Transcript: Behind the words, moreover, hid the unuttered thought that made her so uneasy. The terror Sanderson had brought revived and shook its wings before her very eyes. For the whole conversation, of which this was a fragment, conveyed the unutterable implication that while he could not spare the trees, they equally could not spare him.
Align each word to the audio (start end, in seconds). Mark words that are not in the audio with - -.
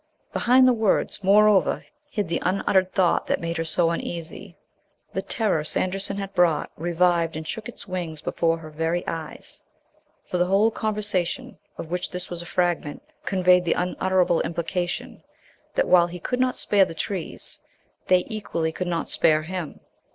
Behind 0.33 0.67
the 0.67 0.73
words, 0.73 1.23
moreover, 1.23 1.85
hid 2.09 2.27
the 2.27 2.41
unuttered 2.43 2.91
thought 2.91 3.27
that 3.27 3.39
made 3.39 3.57
her 3.57 3.63
so 3.63 3.91
uneasy. 3.91 4.57
The 5.13 5.21
terror 5.21 5.63
Sanderson 5.63 6.17
had 6.17 6.33
brought 6.33 6.71
revived 6.75 7.37
and 7.37 7.47
shook 7.47 7.69
its 7.69 7.87
wings 7.87 8.19
before 8.19 8.57
her 8.57 8.71
very 8.71 9.05
eyes. 9.05 9.61
For 10.25 10.39
the 10.39 10.47
whole 10.47 10.71
conversation, 10.71 11.59
of 11.77 11.91
which 11.91 12.09
this 12.09 12.31
was 12.31 12.41
a 12.41 12.47
fragment, 12.47 13.03
conveyed 13.25 13.63
the 13.63 13.73
unutterable 13.73 14.41
implication 14.41 15.21
that 15.75 15.87
while 15.87 16.07
he 16.07 16.17
could 16.19 16.39
not 16.39 16.55
spare 16.55 16.85
the 16.85 16.95
trees, 16.95 17.59
they 18.07 18.25
equally 18.27 18.71
could 18.71 18.87
not 18.87 19.07
spare 19.07 19.43
him. 19.43 19.81